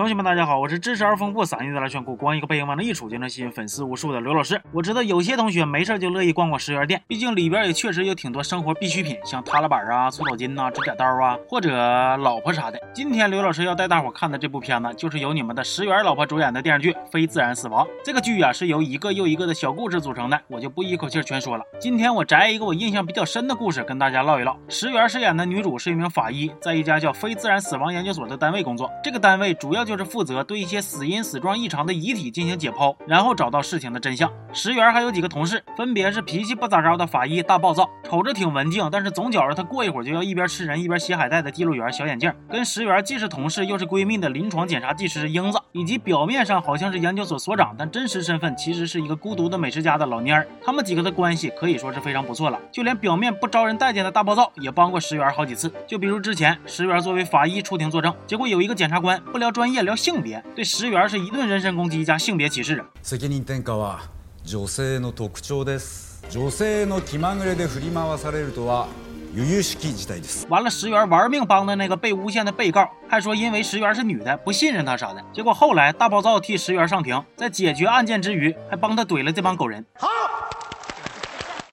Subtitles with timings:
[0.00, 4.58] 同学们，大家好，我是知识而丰富、洒劲的来炫酷、光一个背影往那一杵就能吸引粉丝无数的刘老师。
[4.72, 12.80] 我知道有些同学没事就乐意逛逛十元店，毕竟里边也确实有挺多生活必需品，像踏拉板啊、搓澡巾呐、指甲刀啊，或者老婆啥的。
[12.94, 17.84] 今天刘老师要带大伙看的这部片子，就是由你们的十元老婆主演的电视剧《非自然死亡》。
[18.02, 21.64] 这个剧啊，是由一个又一个的小故事组成的，我就不一口气全说了。
[21.78, 24.56] 今天我摘一个我印象比较深的故事跟大家唠一唠。
[24.66, 28.90] 十元饰演的女主是一名法医，在一家叫非自然死亡研究所的单位工作。
[29.04, 34.30] 这个单位主要就是负责对一些死因死状异常的遗体进行解剖，然后找到事情的真相。
[34.52, 50.46] 石原还有几个同事，分别是脾气不咋着的法医大暴躁，瞅着挺文静，但是总觉着他过一会儿就要一边吃人一边写海带的记录员小眼镜，跟石原既是同事又是闺蜜的临床检查技师英子，以及表面上好像是研究所所长，但真实身份其实是一个孤独的美食家的老蔫儿。
[50.64, 55.72] 他们几个的关系可以说是非常不错了，就连表面不招人待见的大暴躁也帮过石原好几次。
[55.84, 60.43] 就比如之前石原作为法医出庭作证，结果有一个检察官不聊专业聊性别。
[60.55, 62.85] 对石原是一顿人身攻击加性别歧视啊！
[63.03, 63.99] 責任転嫁は
[64.43, 66.23] 女性の特徴です。
[66.29, 68.87] 女性の気まぐれで振り回されるとは
[69.33, 70.47] 由々しき事態です。
[70.47, 75.23] 完了，石原玩命帮的那个被诬陷的被告还说因为石原是女的不信任他啥的。
[75.33, 79.85] 结果后来大暴躁替石原上庭，在解决案件之余还帮他怼了这帮狗人。
[79.97, 80.07] 好。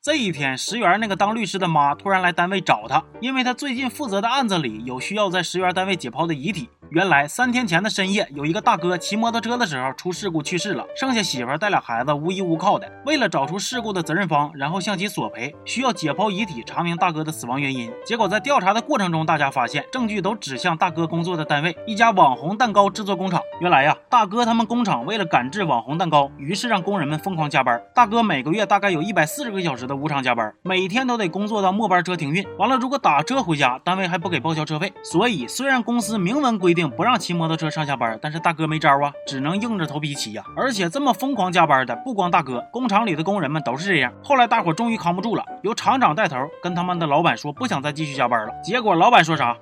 [0.05, 6.69] 这一天，石原那个当律师的妈突然来单位找他，因为他最近负责的案子里有需要在石原单位解剖的遗体。
[6.90, 12.90] 原来三天前的深夜，有一个大哥骑摩托车的时候出事故去世了，剩下媳妇带俩孩子无依无靠的。
[13.06, 17.92] 为了找出事故的责任方，然后向其索赔，需要解剖遗体，查明大哥的死亡原因。
[18.06, 23.42] 结果在调查的过程中，大家发现证据都指向大哥工作的单位——一家网红蛋糕制作工厂。
[23.60, 27.82] 原来呀，大哥他们工厂为了赶制网红蛋糕，于是让工人们疯狂加班。
[27.94, 32.48] 大哥每个月大概有一百四十个小时的无偿加班，每天都得工作到末班车停运。
[32.58, 34.94] 完了，如果打车回家，单位还不给报销车费。
[35.04, 40.44] 所以，虽然公司明文规定不让骑摩托车上下班，但是大哥没招啊，只能硬着头皮骑呀。
[40.56, 44.12] 而且这么疯狂加班的，不光大哥，工厂里的工人们都是这样。
[44.22, 48.54] 后来大伙终于扛不住了，由厂长带头跟他们的老板说不想再继续加班了。
[48.62, 49.56] 结果老板说啥？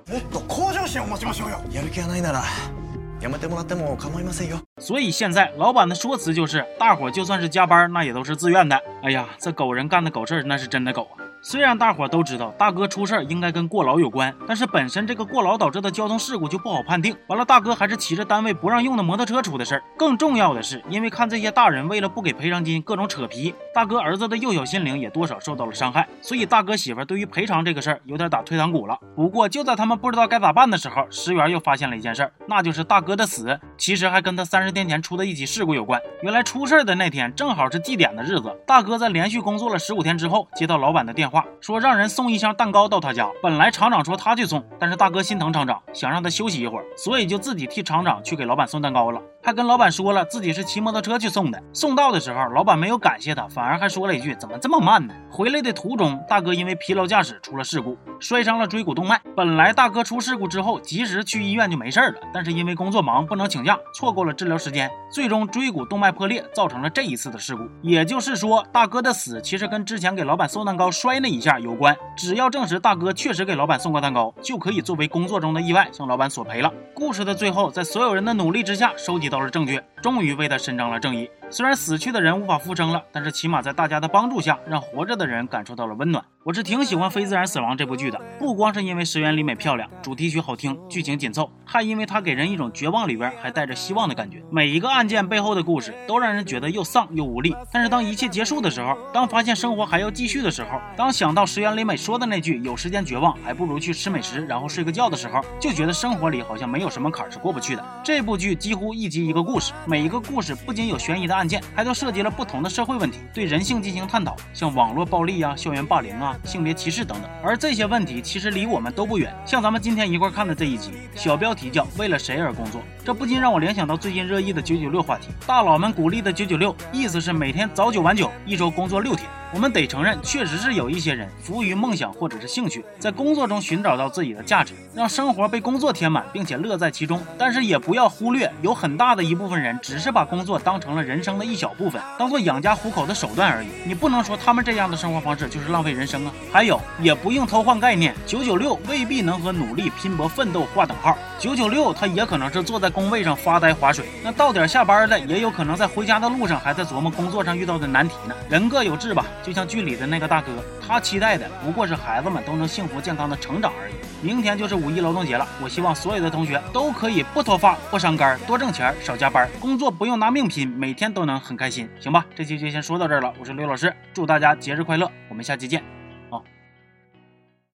[4.78, 8.80] 所以现在老板的说辞就是，大伙就算是加班，那也都是自愿的。
[9.02, 11.24] 哎呀，这狗人干的狗事那是真的狗啊！
[11.42, 17.16] 虽然大伙都知道大哥出事儿应该跟过劳有关，但是本身这个过劳导致的交通事故就不好判定。
[17.28, 19.82] 完了，大哥还是骑着单位不让用的摩托车出的事儿。
[19.96, 26.08] 更重要的是，因为看这些大人为了不给赔偿金各种扯皮，大哥儿子的幼小心灵也多少受到了伤害。
[26.20, 28.98] 所以大哥媳妇对于赔偿这个事儿有点打退堂鼓了。
[29.14, 36.00] 不过就在他们不知道该咋办的时候，石原又发现了一件事儿，那就是大哥的死其实还跟他三十天前出的一起事故有关。
[36.22, 41.44] 原来出事的那天正好是祭典的日子，大哥在连续工作了十五天之后接到老板的电话。
[41.60, 49.20] 说让人送一箱蛋糕到他家，本来厂长说他去送，但是大哥心疼厂长，想让他休息一会儿，所以就自己替厂长去给老板送蛋糕了。
[49.42, 51.62] 还跟老板说了自己是骑摩托车去送的。
[51.72, 59.20] 送到的时候，老板没有感谢他，反而还说了一句：“怎么这么慢呢？”回来的途中，大哥因为疲劳驾驶出了事故，摔伤了椎骨动脉。
[59.36, 67.62] 本来大哥出事故之后及时去医院就没事了，但是因为工作忙不能请假错过了治疗时间，最终椎骨动脉破裂，造成了这一次的事故。
[67.82, 71.94] 也就是说，大哥的死其实跟之前给老板送蛋糕摔那一下有关。
[72.16, 76.72] 只要证实大哥确实给老板送过蛋糕，就可以作为工作中的意外向老板索赔了。
[76.94, 79.26] 故事的最后，在所有人的努力之下，收集。
[79.26, 81.28] 到了证据，终于为他伸张了正义。
[81.50, 86.24] 虽然死去的人无法复生了，但是起码在大家的帮助下，让活着的人感受到了温暖。
[86.44, 94.40] 我是挺喜欢《非自然死亡》这部剧的，不光是因为石原里美漂亮，主题曲好听，剧情紧凑，还因为它给人一种绝望里边还带着希望的感觉。
[94.48, 97.52] 每一个案件背后的故事都让人觉得又丧又无力。
[97.72, 107.84] 但是当一切结束的时候，当发现生活还要继续的时候，当想到石原里美说的那句“有时间绝望，还不如去吃美食，然后睡个觉”的时候，就觉得生活里好像没有什么坎是过不去的。
[108.04, 116.36] 这部剧几乎一集一个故事，每每一个故事不仅有悬疑的案件，还都涉及了不同的社会问题，对人性进行探讨，像网络暴力啊、校园霸凌啊。
[116.44, 119.34] 性别歧视等等，而这些问题其实离我们都不远。
[119.46, 125.28] 像咱们今天一块看的这一集，小标题叫“为了谁而工作”，这不禁让我联想到最近热议的“九九六”话题。
[125.46, 129.26] 大佬们鼓励的“九九六”，意思是每天早九晚九，一周工作六天。
[129.52, 137.20] 我们得承认，确实是有一些人服务于梦想或者是兴趣，在工作中寻找到自己的价值，让生活被工作填满，并且乐在其中。
[137.38, 143.68] 但是也不要忽略，有很大的一部分人只是把工作当成了人生的一小部分，当做养家糊口的手段而已。
[143.84, 146.32] 你不能说他们这样的生活方式就是浪费人生啊！
[146.52, 151.16] 还有，也不用偷换概念，九九六未必能和努力拼搏奋斗划等号。
[151.38, 154.06] 九九六，他也可能是坐在工位上发呆划水。
[154.24, 158.34] 那到点下班的，也有可能在回家的路上还在琢磨工作上遇到的难题呢。
[158.48, 159.24] 人各有志吧。
[159.46, 160.50] 就像剧里的那个大哥，
[160.84, 163.94] 他期待的不过是孩子们都能幸福健康的成长而已。
[164.20, 172.26] 明天就是五一劳动节了，我希望所有的同学都可以不脱发、不伤肝、多挣钱、少加班，工作不用拿命拼，每天都能很开心，行吧？
[172.34, 175.95] 这期就先说到这儿了，我是刘老师，祝大家节日快乐，我们下期见。